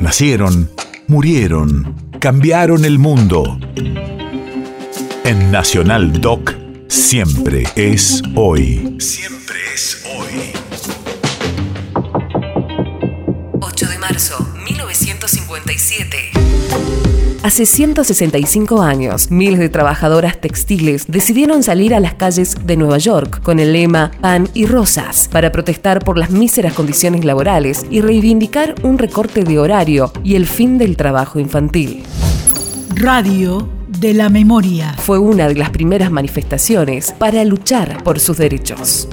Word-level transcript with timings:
Nacieron, 0.00 0.70
murieron, 1.08 1.94
cambiaron 2.20 2.86
el 2.86 2.98
mundo. 2.98 3.58
En 5.24 5.50
Nacional 5.52 6.22
Doc, 6.22 6.54
siempre 6.88 7.64
es 7.76 8.22
hoy. 8.34 8.96
Siempre 8.98 9.56
es 9.74 10.02
hoy. 10.06 10.69
Hace 17.42 17.64
165 17.64 18.82
años, 18.82 19.30
miles 19.30 19.60
de 19.60 19.70
trabajadoras 19.70 20.38
textiles 20.38 21.06
decidieron 21.08 21.62
salir 21.62 21.94
a 21.94 22.00
las 22.00 22.12
calles 22.12 22.54
de 22.66 22.76
Nueva 22.76 22.98
York 22.98 23.40
con 23.42 23.58
el 23.58 23.72
lema 23.72 24.10
Pan 24.20 24.46
y 24.52 24.66
Rosas 24.66 25.26
para 25.32 25.50
protestar 25.50 26.04
por 26.04 26.18
las 26.18 26.30
míseras 26.30 26.74
condiciones 26.74 27.24
laborales 27.24 27.86
y 27.88 28.02
reivindicar 28.02 28.74
un 28.82 28.98
recorte 28.98 29.42
de 29.42 29.58
horario 29.58 30.12
y 30.22 30.34
el 30.34 30.46
fin 30.46 30.76
del 30.76 30.98
trabajo 30.98 31.40
infantil. 31.40 32.02
Radio 32.94 33.66
de 33.88 34.12
la 34.12 34.28
Memoria. 34.28 34.92
Fue 34.98 35.18
una 35.18 35.48
de 35.48 35.54
las 35.54 35.70
primeras 35.70 36.10
manifestaciones 36.10 37.12
para 37.12 37.42
luchar 37.46 38.04
por 38.04 38.20
sus 38.20 38.36
derechos. 38.36 39.08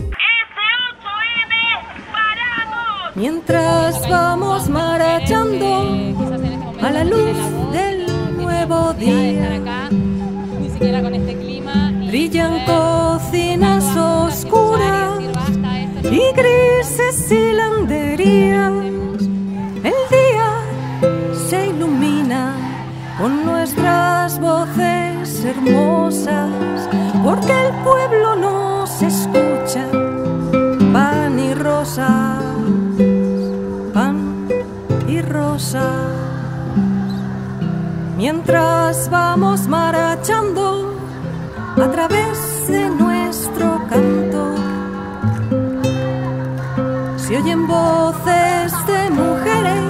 Mientras 3.16 4.02
vamos 4.10 4.68
marchando 4.68 6.14
a 6.82 6.92
la 6.92 7.06
luz 7.06 7.57
y 16.12 16.32
grises 16.34 17.32
hilanderías. 17.32 18.74
El 19.84 20.00
día 20.10 20.50
se 21.50 21.68
ilumina 21.68 22.56
con 23.18 23.46
nuestras 23.46 24.40
voces 24.40 25.44
hermosas, 25.46 26.90
porque 27.24 27.52
el 27.52 27.74
pueblo 27.84 28.36
nos 28.36 29.02
escucha. 29.02 29.86
Pan 30.94 31.40
y 31.40 31.54
rosas, 31.54 32.44
pan 33.94 34.48
y 35.08 35.22
rosas. 35.22 36.18
Mientras 38.18 39.10
vamos 39.10 39.68
marchando 39.68 40.96
a 41.78 41.92
través 41.92 42.68
de 42.68 42.90
nuestro 42.90 43.80
canto, 43.90 44.27
se 47.28 47.36
oyen 47.36 47.68
voces 47.68 48.72
de 48.86 49.10
mujeres 49.10 49.84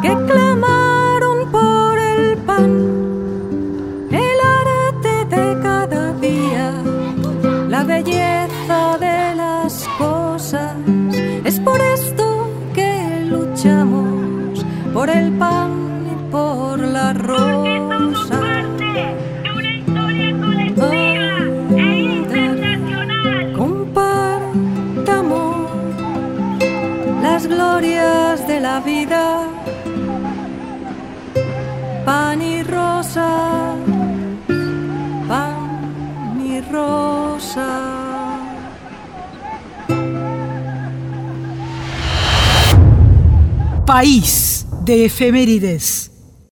que 0.00 0.16
clamaron 0.32 1.52
por 1.52 1.98
el 1.98 2.38
pan, 2.38 2.70
el 4.10 4.38
arte 4.66 5.36
de 5.36 5.60
cada 5.60 6.14
día, 6.14 6.72
la 7.68 7.84
belleza 7.84 8.96
de 8.98 9.34
las 9.34 9.86
cosas. 9.98 10.74
Es 11.44 11.60
por 11.60 11.78
esto 11.82 12.48
que 12.72 13.26
luchamos 13.28 14.64
por 14.94 15.10
el 15.10 15.32
pan 15.32 15.70
y 16.12 16.32
por 16.32 16.78
la 16.78 17.12
rosa. 17.12 17.53
Las 27.34 27.48
glorias 27.48 28.46
de 28.46 28.60
la 28.60 28.78
vida, 28.78 29.48
pan 32.04 32.40
y 32.40 32.62
rosa, 32.62 33.74
pan 35.26 36.40
y 36.46 36.60
rosa. 36.60 37.70
País 43.84 44.64
de 44.84 45.06
efemérides. 45.06 46.03